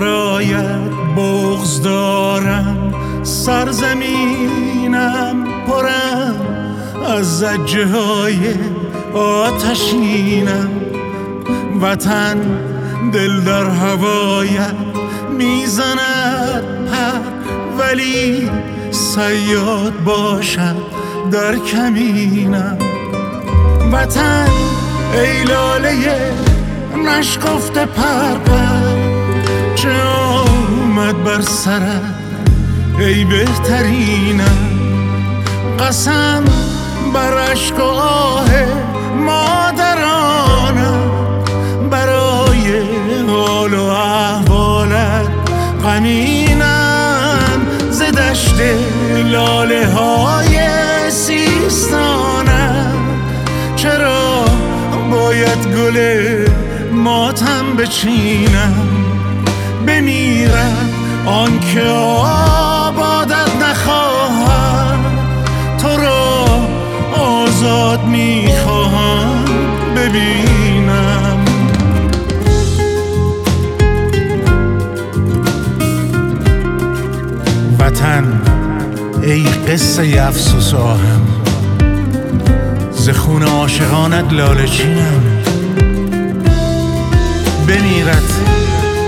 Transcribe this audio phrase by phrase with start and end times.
[0.00, 0.80] برایت
[1.16, 2.94] بغز دارم.
[3.22, 4.96] سرزمینم
[5.66, 6.36] پرم.
[7.16, 8.38] از زجه های
[9.14, 10.70] آتشینم.
[11.82, 12.36] وطن
[13.12, 14.74] دل در هوایت
[15.38, 17.20] می‌زند پر.
[17.78, 18.50] ولی
[18.90, 20.76] سیاد باشد
[21.32, 22.78] در کمینم.
[23.92, 24.48] وطن
[25.14, 26.32] ای لاله
[27.06, 28.95] نشکفته پرپر آمد
[31.36, 32.02] بر سرت
[32.98, 34.58] ای بهترینم
[35.78, 36.44] قسم
[37.14, 38.50] بر عشق و آه
[39.16, 41.10] مادرانم
[41.90, 42.82] برای
[43.28, 45.28] حال و احوالت
[45.84, 48.60] غمینم ز دشت
[49.24, 50.60] لاله های
[51.10, 52.96] سیستانم.
[53.76, 54.44] چرا
[55.10, 55.98] باید گل
[56.92, 58.74] ماتم بچینم؟
[59.86, 60.95] بمیرم
[61.26, 64.98] آنکه آبادت نخواهم
[65.78, 66.46] تو را
[67.12, 69.44] آزاد می‌خواهم.
[69.96, 71.44] ببینم.
[77.78, 78.42] وطن
[79.22, 81.20] ای قصه افسوس آهم.
[82.92, 85.22] ز خون عاشقانت لاله چینم.
[87.68, 88.22] بمیرد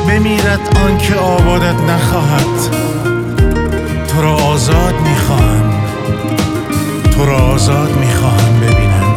[0.09, 2.70] بمیرد آنکه آبادت نخواهد.
[4.09, 5.73] تو را آزاد می‌خواهم.
[7.10, 9.15] تو را آزاد می‌خواهم ببینم.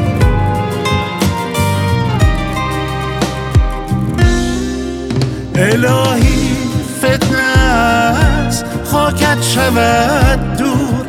[5.55, 6.57] الهی
[6.99, 11.05] فتنه است خاکت شود دور.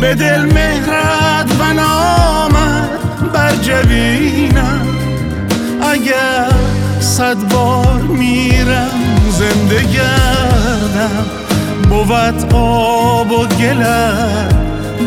[0.00, 2.90] به دل مهرت و نامت
[3.32, 4.86] بر جبینم
[5.92, 6.52] اگر
[7.00, 7.89] صد بار
[9.50, 11.26] زنده گردم.
[11.88, 14.54] بود آب و گلت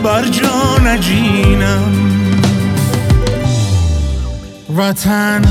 [0.04, 1.94] بر جا نجینم
[4.78, 5.42] وطن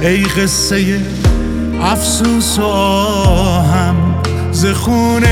[0.00, 1.00] ای قصه
[1.82, 3.96] افسوس و آهم.
[4.52, 5.24] ز خون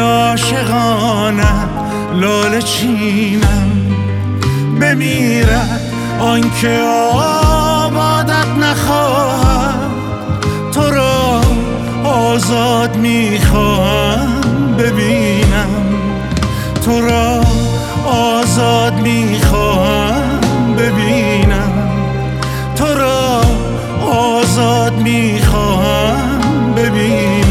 [0.00, 1.68] عاشقانت
[2.14, 3.70] لاله چینم.
[4.80, 5.80] بمیرد
[6.20, 7.41] آنکه آبادت
[12.34, 15.68] آزاد می‌خواهم ببینم.
[16.84, 17.40] تو را
[18.06, 20.40] آزاد می‌خواهم
[20.78, 21.72] ببینم.
[22.76, 23.40] تو را
[24.12, 27.41] آزاد می‌خواهم ببینم.